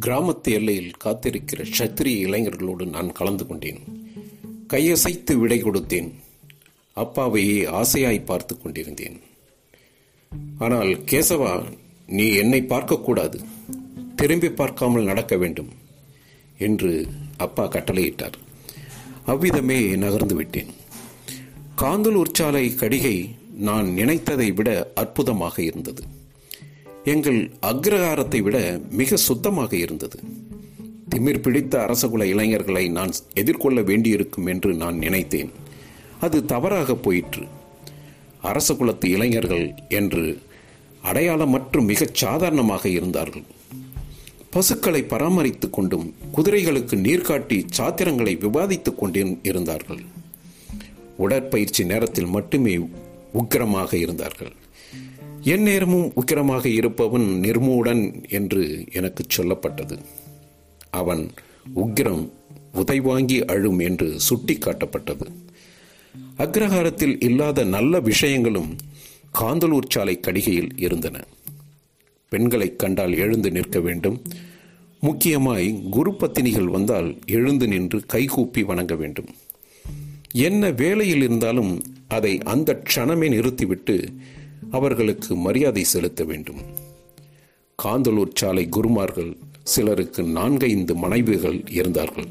கிராமத்து 0.00 0.50
எல்லையில் 0.50 0.92
காத்திருக்கிற 1.04 1.64
சத்திரிய 1.78 2.26
இளைஞர்களோடு 2.26 2.88
நான் 2.88 3.12
கலந்து 3.12 3.46
கொண்டேன். 3.46 3.99
கையசைத்து 4.72 5.32
விடை 5.38 5.58
கொடுத்தேன். 5.62 6.10
அப்பாவையே 6.96 7.58
ஆசையாய் 7.80 8.24
பார்த்து 8.24 8.54
கொண்டிருந்தேன். 8.58 9.18
ஆனால் 10.58 10.92
கேசவா 11.10 11.52
நீ 12.06 12.26
என்னை 12.34 12.60
பார்க்கக்கூடாது. 12.62 13.38
திரும்பி 14.16 14.50
பார்க்காமல் 14.50 15.02
நடக்க 15.02 15.36
வேண்டும் 15.36 15.70
என்று 16.58 16.92
அப்பா 17.36 17.64
கட்டளையிட்டார். 17.64 18.36
அவ்விதமே 19.24 19.78
நகர்ந்து 19.96 20.34
விட்டேன். 20.34 20.70
காந்தலூர் 21.76 22.36
சாலை 22.38 22.64
கடிகை 22.68 23.16
நான் 23.68 23.86
நினைத்ததை 23.86 24.48
விட 24.54 24.70
அற்புதமாக 24.94 25.56
இருந்தது. 25.62 26.02
எங்கள் 27.04 27.40
அக்ரஹாரத்தை 27.62 28.40
விட 28.42 28.58
மிக 28.90 29.16
சுத்தமாக 29.16 29.72
இருந்தது. 29.76 30.18
திமிர் 31.14 31.38
பிடித்த 31.38 31.78
அரசகுல 31.78 32.22
இளைஞர்களை 32.22 32.88
நான் 32.88 33.12
எதிர்கொள்ள 33.34 33.82
வேண்டியிருக்கும் 33.82 34.46
என்று 34.46 34.74
நான் 34.74 34.96
நினைத்தேன். 34.96 35.50
அது 36.20 36.44
தவறாக 36.44 36.94
போயிற்று. 36.94 37.46
அரசகுலத்து 38.42 39.04
இளைஞர்கள் 39.04 39.74
என்று 39.88 40.40
அடையாளம் 41.02 41.50
மற்றும் 41.50 41.84
மிகச் 41.84 42.14
சாதாரணமாக 42.14 42.88
இருந்தார்கள். 42.88 43.42
பசுக்களை 44.50 45.02
பராமரித்துக் 45.02 45.72
கொண்டும் 45.72 46.14
குதிரைகளுக்கு 46.36 46.96
நீர் 46.96 47.20
காட்டி 47.20 47.66
சாத்திரங்களை 47.78 48.36
விவாதித்துக் 48.36 48.98
கொண்டும் 48.98 49.38
இருந்தார்கள். 49.42 50.02
உடற்பயிற்சி 51.16 51.84
நேரத்தில் 51.84 52.26
மட்டுமே 52.26 52.78
உக்கிரமாக 53.34 53.94
இருந்தார்கள். 53.94 54.52
என் 55.42 55.62
நேரமும் 55.62 56.12
உக்கிரமாக 56.14 56.66
இருப்பவன் 56.66 57.40
நிர்மூடன் 57.42 58.28
என்று 58.28 58.84
எனக்கு 58.92 59.24
சொல்லப்பட்டது. 59.36 59.98
அவன் 60.90 61.30
உக்கிரம் 61.76 62.30
உதைவாங்கி 62.74 63.44
அழும் 63.44 63.78
என்று 63.78 64.20
சுட்டி 64.20 64.58
காட்டப்பட்டது 64.58 65.26
அக்ரஹாரத்தில் 66.38 67.24
இல்லாத 67.24 67.64
நல்ல 67.64 68.00
விஷயங்களும் 68.00 68.76
காந்தலூர் 69.38 69.88
சாலை 69.88 70.20
கடிகையில் 70.20 70.70
இருந்தன. 70.76 71.24
பெண்களை 72.28 72.76
கண்டால் 72.76 73.16
எழுந்து 73.16 73.50
நிற்க 73.50 73.80
வேண்டும். 73.80 74.22
முக்கியமாய் 75.00 75.80
குரு 75.90 76.10
பத்தினிகள் 76.10 76.64
வந்தால் 76.64 77.18
எழுந்து 77.26 77.68
நின்று 77.68 78.06
கைகூப்பி 78.06 78.62
வணங்க 78.62 78.94
வேண்டும். 78.94 79.26
என்ன 80.32 80.70
வேலையில் 80.70 81.22
இருந்தாலும் 81.22 81.82
அதை 82.08 82.38
அந்த 82.38 82.82
க்ஷணமே 82.84 83.28
நிறுத்திவிட்டு 83.28 84.12
அவர்களுக்கு 84.70 85.36
மரியாதை 85.36 85.84
செலுத்த 85.84 86.24
வேண்டும். 86.24 86.60
காந்தலூர் 87.82 88.34
சாலை 88.34 88.68
குருமார்கள் 88.68 89.36
சிலருக்கு 89.72 90.22
நான்கைந்து 90.38 90.94
மனைவிகள் 90.94 91.58
இருந்தார்கள். 91.70 92.30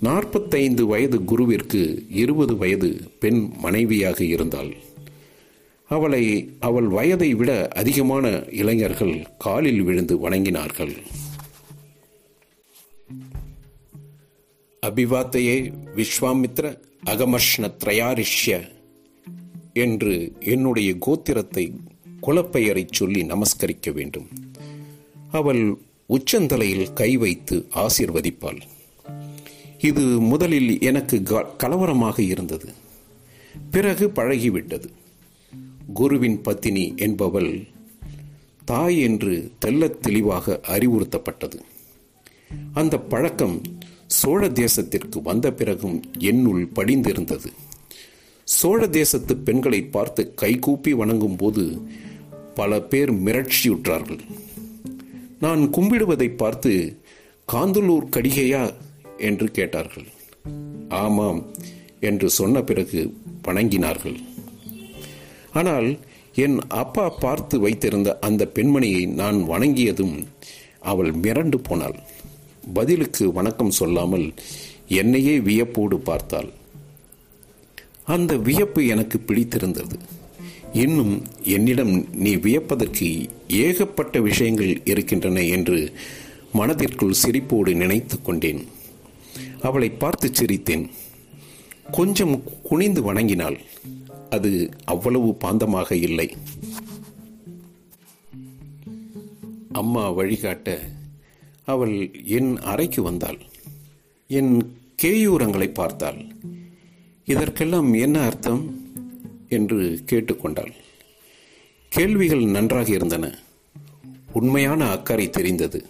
நாற்பத்தைந்து 0.00 0.82
வயது 0.86 1.18
குருவிற்கு 1.20 1.82
இருபது 2.22 2.54
வயது 2.56 2.90
பெண் 3.20 3.40
மனைவியாக 3.58 4.18
இருந்தாள். 4.24 4.70
அவளை 5.88 6.24
அவள் 6.60 6.88
வயதை 6.88 7.30
விட 7.34 7.50
அதிகமான 7.80 8.26
இளைஞர்கள் 8.60 9.14
காலில் 9.38 9.82
விழுந்து 9.82 10.14
வணங்கினார்கள். 10.24 10.94
அபிவாத்தையே 14.82 15.56
விஸ்வாமித்ர 15.96 16.66
அகமர்ஷ்ண 17.04 17.64
திரயாரிஷ்ய 17.82 18.56
என்று 19.84 20.14
என்னுடைய 20.54 20.90
கோத்திரத்தை 21.06 21.64
குலப்பெயரை 22.22 22.84
சொல்லி 22.90 23.22
நமஸ்கரிக்க 23.24 23.92
வேண்டும். 23.92 24.28
அவள் 25.30 25.62
உச்சந்தலையில் 26.08 26.92
கை 26.92 27.16
வைத்து 27.16 27.68
ஆசிர்வதிப்பாள். 27.74 28.60
இது 29.78 30.00
முதலில் 30.00 30.80
எனக்கு 30.80 31.22
கலவரமாக 31.56 32.22
இருந்தது. 32.22 32.72
பிறகு 33.70 34.06
பழகிவிட்டது. 34.06 34.84
குருவின் 35.94 36.40
பத்தினி 36.40 36.92
என்பவள் 36.96 37.66
தாய் 38.64 39.00
என்று 39.00 39.52
தெள்ளத் 39.58 40.02
தெளிவாக 40.02 40.60
அறிவுறுத்தப்பட்டது. 40.68 41.60
அந்த 42.72 42.98
பழக்கம் 42.98 43.60
சோழ 44.06 44.48
தேசத்திற்கு 44.48 45.22
வந்த 45.22 45.52
பிறகும் 45.52 46.02
என்னுள் 46.18 46.66
படிந்திருந்தது. 46.66 47.52
சோழ 48.44 48.88
தேசத்து 48.88 49.36
பெண்களை 49.36 49.82
பார்த்து 49.82 50.34
கைகூப்பி 50.34 50.92
வணங்கும் 50.92 51.36
போது 51.36 51.82
பல 52.54 52.80
பேர் 52.80 53.12
மிரட்சியுற்றார்கள். 53.12 54.20
நான் 55.40 55.62
கும்பிடுவதை 55.72 56.36
பார்த்து 56.36 57.02
காந்தலூர் 57.52 58.06
கடிகையா? 58.16 58.74
என்று 59.18 59.50
கேட்டார்கள். 59.50 60.06
ஆமாம் 60.88 61.46
என்று 62.00 62.30
சொன்ன 62.30 62.62
பிறகு 62.62 63.14
வணங்கினார்கள். 63.44 64.18
ஆனால் 65.52 65.98
என் 66.34 66.58
அப்பா 66.68 67.08
பார்த்து 67.08 67.60
வைத்திருந்த 67.60 68.18
அந்த 68.18 68.50
பெண்மணியை 68.54 69.08
நான் 69.12 69.38
வணங்கியதும் 69.48 70.26
அவள் 70.80 71.12
மிரண்டு 71.12 71.56
போனாள். 71.62 71.98
பதிலுக்கு 72.74 73.32
வணக்கம் 73.32 73.70
சொல்லாமல் 73.70 74.34
என்னையே 74.86 75.40
வியப்போடு 75.40 75.98
பார்த்தாள். 75.98 76.50
அந்த 78.04 78.36
வியப்பு 78.36 78.86
எனக்கு 78.86 79.18
பிடித்திருந்தது. 79.18 79.98
இன்னும் 80.72 81.22
என்னிடம் 81.42 82.14
நீ 82.14 82.36
வியப்பதற்கு 82.36 83.28
ஏகப்பட்ட 83.48 84.20
விஷயங்கள் 84.20 84.80
இருக்கின்றன 84.84 85.42
என்று 85.42 85.92
மனதிற்குள் 86.52 87.14
சிரிப்போடு 87.22 87.74
நினைத்து 87.74 88.22
கொண்டேன். 88.22 88.64
அவளை 89.60 89.90
பார்த்து 89.90 90.30
சிரித்தேன். 90.30 90.88
கொஞ்சம் 91.90 92.42
குனிந்து 92.62 93.02
வணங்கினாள் 93.02 93.60
அது 94.30 94.70
அவ்வளவு 94.84 95.36
பாந்தமாக 95.44 95.92
இல்லை. 95.92 96.36
அம்மா 99.72 100.10
வழிகாட்ட 100.10 100.88
அவள் 101.64 102.24
என் 102.24 102.56
அறைக்கு 102.56 103.02
வந்தாள். 103.02 103.38
என் 104.26 104.76
கேயூரங்களை 105.02 105.74
பார்த்தாள். 105.74 106.24
இதற்கெல்லாம் 107.24 107.92
என்ன 107.92 108.20
அர்த்தம்? 108.20 108.87
என்று 109.48 110.04
கேட்டுக்கொண்டாள். 110.10 110.72
கேள்விகள் 111.88 112.44
நன்றாக 112.44 112.94
இருந்தன. 112.94 113.38
உண்மையான 114.32 114.90
அக்கறை 114.90 115.30
தெரிந்தது. 115.30 115.86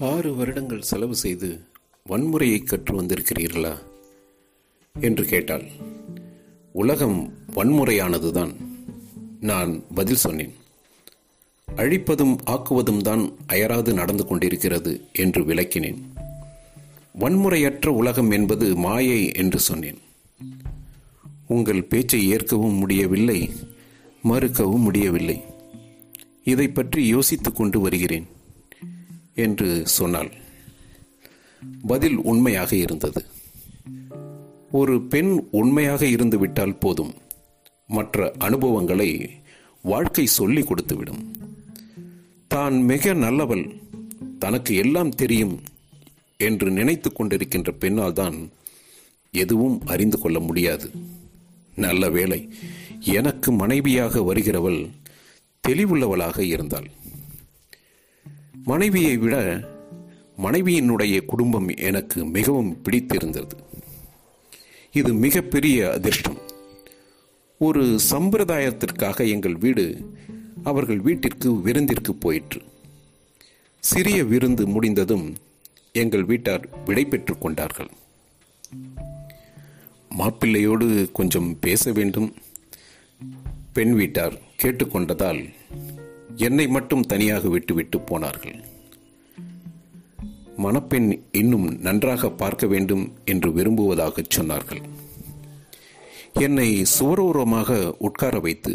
ஆறு 0.00 0.34
வருடங்கள் 0.34 0.80
செலவு 0.80 1.14
செய்து 1.14 1.60
வன்முறையை 2.08 2.64
கற்று 2.64 3.02
வந்திருக்கிறீர்களா? 3.02 3.78
என்று 5.00 5.24
கேட்டாள். 5.24 5.68
உலகம் 6.72 7.32
வன்முறையானதுதான். 7.54 8.54
நான் 9.40 9.82
பதில் 9.94 10.16
சொன்னேன். 10.16 10.54
அழிப்பதும் 11.76 12.40
ஆக்குவதும் 12.46 13.00
தான் 13.00 13.36
அயராது 13.46 13.92
நடந்து 13.92 14.26
கொண்டிருக்கிறது 14.26 15.04
என்று 15.12 15.42
விளக்கினேன். 15.42 15.98
வன்முறையற்ற 17.20 17.86
உலகம் 17.86 18.30
என்பது 18.30 18.76
மாயை 18.76 19.32
என்று 19.34 19.58
சொன்னேன். 19.58 19.98
உங்கள் 21.48 21.84
பேச்சை 21.84 22.28
ஏற்கவும் 22.28 22.74
முடியவில்லை 22.74 23.50
மறுக்கவும் 24.24 24.78
முடியவில்லை. 24.78 25.42
இதை 26.44 26.68
பற்றி 26.68 27.06
யோசித்து 27.06 27.52
கொண்டு 27.52 27.80
வருகிறேன் 27.80 28.26
என்று 29.34 29.86
சொன்னாள். 29.86 30.32
பதில் 31.86 32.16
உண்மையாக 32.16 32.76
இருந்தது. 32.76 33.24
ஒரு 34.72 35.02
பெண் 35.02 35.44
உண்மையாக 35.50 36.06
இருந்துவிட்டால் 36.06 36.76
போதும். 36.76 37.14
மற்ற 37.86 38.32
அனுபவங்களை 38.38 39.30
வாழ்க்கை 39.82 40.26
சொல்லிக் 40.26 40.72
கொடுத்துவிடும். 40.72 41.24
தான் 42.46 42.82
மிக 42.82 43.14
நல்லவள் 43.14 43.80
தனக்கு 44.38 44.74
எல்லாம் 44.74 45.14
தெரியும் 45.14 45.60
என்று 46.36 46.70
நினைத்து 46.70 47.12
கொண்டிருக்கின்ற 47.12 47.70
பெண்ணால் 47.70 48.12
தான் 48.12 48.50
எதுவும் 49.32 49.82
அறிந்து 49.86 50.18
கொள்ள 50.18 50.40
முடியாது. 50.40 50.90
நல்ல 51.78 52.10
வேளை 52.10 52.48
எனக்கு 53.00 53.52
மனைவியாக 53.52 54.20
வருகிறவள் 54.20 54.90
தெளிவுள்ளவளாக 55.68 56.38
இருந்தாள். 56.38 56.88
மனைவியை 58.64 59.16
விட 59.16 59.36
மனைவியினுடைய 60.38 61.24
குடும்பம் 61.24 61.68
எனக்கு 61.76 62.24
மிகவும் 62.26 62.82
பிடித்திருந்தது. 62.82 63.56
இது 64.92 65.14
மிகப்பெரிய 65.14 65.92
அதிர்ஷ்டம். 65.92 66.38
ஒரு 67.58 67.98
சம்பிரதாயத்திற்காக 68.10 69.28
எங்கள் 69.28 69.56
வீடு 69.56 69.84
அவர்கள் 70.64 71.00
வீட்டிற்கு 71.00 71.50
விருந்திற்கு 71.52 72.12
போயிற்று. 72.20 72.62
சிறிய 73.80 74.24
விருந்து 74.24 74.66
முடிந்ததும் 74.66 75.36
எங்கள் 75.92 76.24
வீட்டார் 76.24 76.68
விடை 76.84 77.04
பெற்றுக் 77.04 77.40
கொண்டார்கள். 77.40 77.90
மாப்பிள்ளையோடு 80.18 81.12
கொஞ்சம் 81.12 81.58
பேச 81.60 81.92
வேண்டும். 81.92 82.34
பெண் 83.72 83.94
வீட்டார் 83.94 84.36
கேட்டுக்கொண்டதால் 84.62 85.40
என்னை 86.36 86.66
மட்டும் 86.68 87.06
தனியாக 87.06 87.48
விட்டுவிட்டு 87.48 88.00
போனார்கள். 88.00 88.56
மணப்பெண் 90.56 91.22
இன்னும் 91.32 91.66
நன்றாக 91.80 92.30
பார்க்க 92.30 92.66
வேண்டும் 92.66 93.04
என்று 93.24 93.52
விரும்புவதாக 93.52 94.22
சொன்னார்கள். 94.36 94.82
என்னை 96.32 96.86
சுவரோரமாக 96.98 97.94
உட்கார 97.98 98.40
வைத்து 98.40 98.72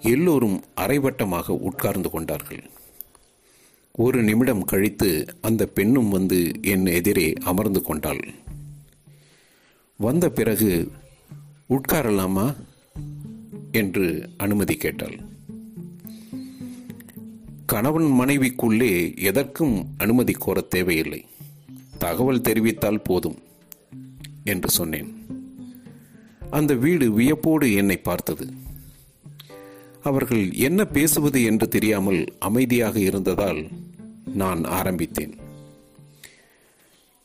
எல்லோரும் 0.00 0.58
அரைவட்டமாக 0.76 1.48
உட்கார்ந்து 1.60 2.10
கொண்டார்கள். 2.10 2.62
ஒரு 3.92 4.22
நிமிடம் 4.22 4.64
கழித்து 4.64 5.10
அந்த 5.40 5.66
பெண்ணும் 5.66 6.08
வந்து 6.08 6.38
என் 6.62 6.86
எதிரே 6.86 7.32
அமர்ந்து 7.44 7.82
கொண்டாள். 7.82 8.22
வந்த 10.02 10.28
பிறகு 10.28 10.70
உட்காரலாமா 11.68 12.46
என்று 13.72 14.30
அனுமதி 14.36 14.74
கேட்டாள். 14.74 15.18
கணவன் 17.66 18.08
மனைவிக்குள்ளே 18.20 19.18
எதற்கும் 19.18 19.74
அனுமதி 19.96 20.32
கோர 20.32 20.60
தேவையில்லை. 20.60 21.24
தகவல் 21.98 22.40
தெரிவித்தால் 22.40 23.04
போதும் 23.04 23.38
என்று 24.44 24.70
சொன்னேன். 24.70 25.10
அந்த 26.50 26.74
வீடு 26.74 27.12
வியப்போடு 27.12 27.72
என்னை 27.72 27.96
பார்த்தது. 27.96 28.46
அவர்கள் 30.02 30.52
என்ன 30.52 30.84
பேசுவது 30.84 31.42
என்று 31.42 31.68
தெரியாமல் 31.68 32.20
அமைதியாக 32.38 32.98
இருந்ததால் 32.98 33.68
நான் 34.34 34.64
ஆரம்பித்தேன். 34.64 35.34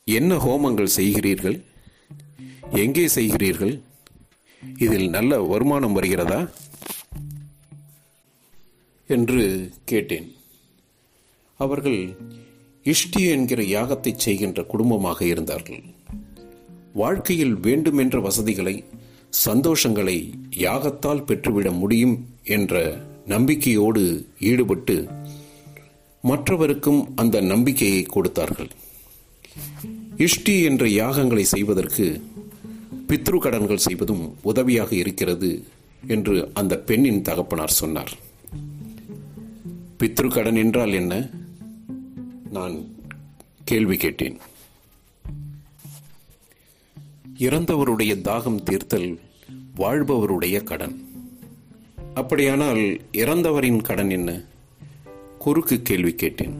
என்ன 0.04 0.36
ஹோமங்கள் 0.36 0.96
செய்கிறீர்கள்? 0.96 1.58
எங்கே 2.72 3.06
செய்கிறீர்கள்? 3.06 3.82
இதில் 4.78 5.08
நல்ல 5.08 5.40
வருமானம் 5.40 5.92
வருகிறதா? 5.92 6.48
என்று 9.06 9.70
கேட்டேன். 9.84 10.34
அவர்கள் 11.56 12.16
இஷ்டி 12.84 13.30
என்கிற 13.30 13.62
யாகத்தை 13.62 14.12
செய்கின்ற 14.16 14.62
குடும்பமாக 14.62 15.24
இருந்தார்கள். 15.24 15.82
வாழ்க்கையில் 16.92 17.54
வேண்டுமென்ற 17.56 18.20
வசதிகளை 18.20 18.84
சந்தோஷங்களை 19.44 20.32
யாகத்தால் 20.50 21.24
பெற்றுவிட 21.24 21.70
முடியும் 21.70 22.28
என்ற 22.44 22.96
நம்பிக்கையோடு 23.26 24.26
ஈடுபட்டு 24.38 25.08
மற்றவருக்கும் 26.22 27.06
அந்த 27.14 27.40
நம்பிக்கையை 27.40 28.02
கொடுத்தார்கள். 28.02 28.70
இஷ்டி 30.16 30.64
என்ற 30.64 30.86
யாகங்களை 30.86 31.42
செய்வதற்கு 31.42 32.22
பித்ரு 33.08 33.38
கடன்கள் 33.38 33.76
செய்வதும் 33.76 34.36
உதவியாக 34.42 34.94
இருக்கிறது 34.94 35.64
என்று 36.06 36.50
அந்த 36.54 36.78
பெண்ணின் 36.78 37.22
தகப்பனார் 37.22 37.70
சொன்னார். 37.70 38.18
பித்ரு 39.98 40.28
கடன் 40.28 40.56
என்றால் 40.56 40.92
என்ன? 40.92 41.28
நான் 42.50 42.86
கேள்வி 43.64 43.96
கேட்டேன். 43.96 44.38
இறந்தவருடைய 47.38 48.14
தாகம் 48.20 48.62
தீர்த்தல் 48.62 49.18
வாழ்பவருடைய 49.76 50.62
கடன். 50.62 51.08
அப்படியானால் 52.14 53.00
இறந்தவரின் 53.12 53.82
கடன் 53.82 54.10
என்ன? 54.10 54.42
குறுக்கு 55.38 55.82
கேள்வி 55.82 56.14
கேட்டேன். 56.14 56.54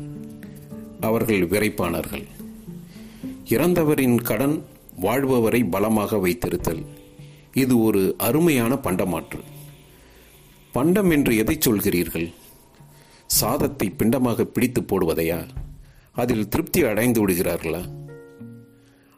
அவர்கள் 1.01 1.49
விரைப்பானார்கள். 1.49 2.25
இறந்தவரின் 3.45 4.23
கடன் 4.23 4.63
வாழ்பவரை 5.01 5.65
பலமாக 5.65 6.17
வைத்திருத்தல். 6.17 6.87
இது 7.53 7.83
ஒரு 7.83 8.15
அருமையான 8.19 8.75
பண்டமாற்று. 8.75 9.41
பண்டம் 10.73 11.11
என்று 11.11 11.37
எதை 11.37 11.59
சொல்கிறீர்கள்? 11.67 12.33
சாதத்தை 13.27 13.91
பிண்டமாக 13.91 14.45
பிடித்து 14.45 14.81
போடுவதையா? 14.81 15.47
அதில் 16.13 16.49
திருப்தி 16.49 16.83
அடைந்து 16.83 17.29
விடுகிறார்களா? 17.29 17.89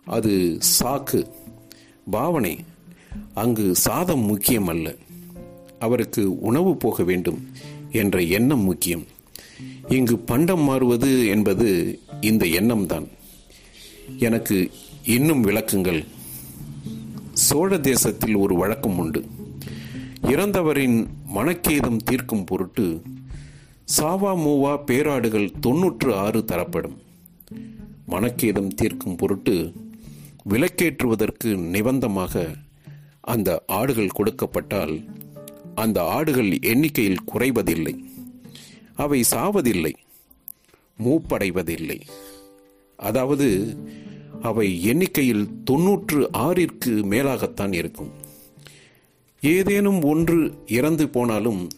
அது 0.04 0.58
சாக்கு. 0.80 1.30
பாவனை 2.10 2.58
அங்கு 3.34 3.74
சாதம் 3.74 4.24
முக்கியம் 4.24 4.66
அல்ல. 4.66 4.94
அவருக்கு 5.78 6.40
உணவு 6.40 6.76
போக 6.76 7.02
வேண்டும் 7.02 7.50
என்ற 7.90 8.20
எண்ணம் 8.20 8.64
முக்கியம். 8.64 9.06
இங்கு 9.88 10.18
பண்டம் 10.18 10.60
மாறுவது 10.60 11.26
என்பது 11.26 11.98
இந்த 12.20 12.46
எண்ணம்தான். 12.46 13.08
எனக்கு 14.18 14.70
இன்னும் 15.04 15.44
விளக்குங்கள். 15.44 16.06
சோழ 17.32 17.78
தேசத்தில் 17.78 18.34
ஒரு 18.34 18.54
வழக்கம் 18.54 18.98
உண்டு. 18.98 19.24
இறந்தவரின் 20.22 21.06
மனக்கேதம் 21.34 21.96
தீர்க்கும் 21.96 22.44
பொருட்டு 22.44 23.02
சாவா 23.98 24.34
மூவா 24.36 24.84
பேராடுகள் 24.84 25.52
தொன்னூற்று 25.60 26.14
ஆறு 26.14 26.44
தரப்படும். 26.44 26.98
மனக்கேதம் 28.08 28.68
தீர்க்கும் 28.68 29.16
பொருட்டு 29.16 29.72
விலக்கேற்றுவதற்கு 30.50 31.56
நிபந்தமாக 31.56 32.54
அந்த 33.20 33.62
ஆடுகள் 33.66 34.08
கொடுக்கப்பட்டால் 34.18 35.04
அந்த 35.74 36.02
ஆடுகள் 36.02 36.58
எண்ணிக்கையில் 36.60 37.24
குறைவதில்லை. 37.34 38.04
அவை 38.94 39.24
சாவதில்லை 39.30 39.92
மூப்படைவதில்லை. 41.04 42.00
அதாவது 42.96 43.76
அவை 44.40 44.83
எண்ணிக்கையில் 44.83 45.62
தொன்னூற்று 45.64 46.31
ஆறிற்கு 46.33 46.92
மேலாகத்தான் 47.12 47.72
இருக்கும். 47.72 48.11
ஏதேனும் 49.40 50.03
ஒன்று 50.03 50.64
இறந்து 50.66 51.09
போனாலும் 51.09 51.68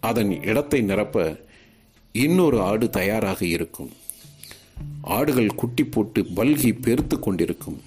அதன் 0.00 0.42
இடத்தை 0.42 0.80
நிரப்ப 0.80 1.40
இன்னொரு 2.12 2.60
ஆடு 2.60 2.90
தயாராக 2.90 3.46
இருக்கும். 3.46 3.90
ஆடுகள் 5.02 5.54
குட்டி 5.54 5.84
போட்டு 5.84 6.22
பல்கி 6.22 6.80
பெருத்து 6.80 7.18
கொண்டிருக்கும். 7.18 7.80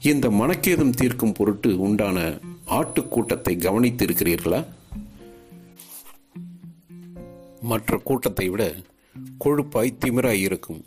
இந்த 0.00 0.30
மனக்கேதம் 0.30 0.90
தீர்க்கும் 0.90 1.32
பொருட்டு 1.32 1.78
உண்டான 1.78 2.38
ஆட்டு 2.64 3.08
கூட்டத்தை 3.08 3.56
கவனித்திருக்கிறீர்களா? 3.56 4.66
மற்ற 7.60 8.00
கூட்டத்தை 8.04 8.48
விட 8.48 8.74
கொழுப்பாய் 9.44 9.98
திமிராய் 10.04 10.42
இருக்கும். 10.48 10.84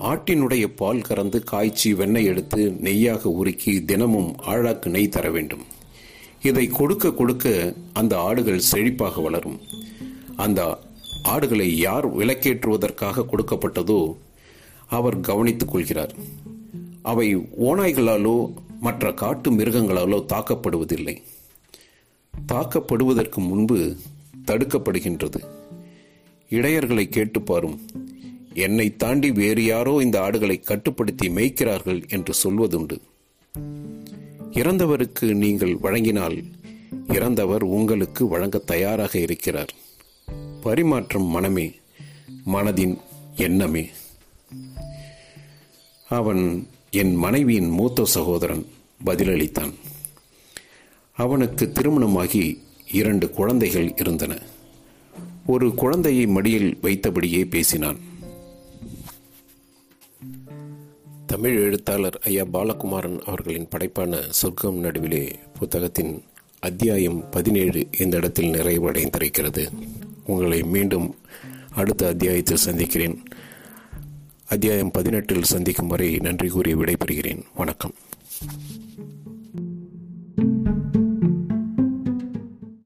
ஆட்டினுடைய 0.00 0.66
பால் 0.76 1.00
கறந்து 1.00 1.44
காய்ச்சி 1.44 1.94
வெண்ணெய் 1.94 2.24
எடுத்து 2.24 2.70
நெய்யாக 2.70 3.28
உருக்கி 3.28 3.84
தினமும் 3.84 4.36
ஆழாக்கு 4.46 4.86
நெய் 4.86 5.08
தர 5.08 5.30
வேண்டும். 5.30 5.62
இதை 6.42 6.66
கொடுக்க 6.66 7.12
கொடுக்க 7.12 7.74
அந்த 7.92 8.18
ஆடுகள் 8.18 8.60
செழிப்பாக 8.72 9.22
வளரும். 9.22 9.60
அந்த 10.36 10.78
ஆடுகளை 11.22 11.76
யார் 11.76 12.16
விலக்கேற்றுவதற்காக 12.16 13.24
கொடுக்கப்பட்டதோ 13.24 14.16
அவர் 14.88 15.20
கவனித்துக் 15.20 15.70
கொள்கிறார். 15.70 16.14
அவை 17.02 17.36
ஓநாய்களாலோ 17.36 18.52
மற்ற 18.80 19.12
காட்டு 19.12 19.50
மிருகங்களாலோ 19.50 20.24
தாக்கப்படுவதில்லை. 20.28 21.22
தாக்கப்படுவதற்கு 22.52 23.36
முன்பு 23.36 23.96
தடுக்கப்படுகின்றது. 24.46 25.44
இடையர்களை 26.50 27.08
கேட்டு 27.08 27.42
பாரும். 27.42 27.80
என்னை 28.56 28.96
தாண்டி 28.96 29.30
வேறு 29.30 29.64
யாரோ 29.64 29.98
இந்த 30.02 30.20
ஆடுகளை 30.20 30.60
கட்டுப்படுத்தி 30.60 31.28
மேய்க்கிறார்கள் 31.28 32.08
என்று 32.08 32.34
சொல்வதுண்டு. 32.42 33.00
இறந்தவருக்கு 34.50 35.34
நீங்கள் 35.34 35.76
வழங்கினால் 35.76 36.44
இறந்தவர் 37.08 37.62
உங்களுக்கு 37.62 38.28
வழங்க 38.28 38.58
தயாராக 38.58 39.18
இருக்கிறார். 39.18 39.74
பரிமாற்றம் 40.60 41.24
மனமே 41.24 41.74
மனதின் 42.46 42.98
எண்ணமே. 43.36 43.90
அவன் 46.08 46.66
என் 46.90 47.14
மனைவியின் 47.14 47.68
மூத்த 47.68 48.04
சகோதரன் 48.04 48.66
பதிலளித்தான். 49.06 49.72
அவனுக்கு 51.12 51.72
திருமணமாகி 51.72 52.62
இரண்டு 52.92 53.30
குழந்தைகள் 53.30 53.94
இருந்தன. 53.96 54.38
ஒரு 55.46 55.74
குழந்தையை 55.74 56.26
மடியில் 56.26 56.78
வைத்தபடியே 56.82 57.44
பேசினான். 57.44 58.14
தமிழ் 61.36 61.62
எழுத்தாளர் 61.62 62.20
ஐயா 62.24 62.44
பாலகுமாரன் 62.44 63.20
அவர்களின் 63.20 63.68
படைப்பான 63.68 64.24
சொர்க்கம் 64.28 64.78
நடுவிலே 64.78 65.34
புத்தகத்தின் 65.58 66.24
அத்தியாயம் 66.58 67.30
பதினேழு 67.30 67.86
இந்த 67.98 68.16
இடத்தில் 68.16 68.50
நிறைவடைந்திருக்கிறது. 68.50 69.68
உங்களை 70.26 70.62
மீண்டும் 70.62 71.14
அடுத்த 71.74 72.06
அத்தியாயத்தில் 72.06 72.56
சந்திக்கிறேன். 72.56 73.22
அத்தியாயம் 74.48 74.90
பதினெட்டில் 74.90 75.42
சந்திக்கும் 75.42 75.86
வரை 75.86 76.16
நன்றி 76.16 76.48
கூறி 76.48 76.74
விடைபெறுகிறேன். 76.74 77.42
வணக்கம். 77.54 77.94